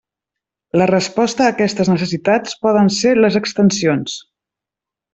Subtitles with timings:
[0.81, 4.21] La resposta a aquestes necessitats poden ser les extensions.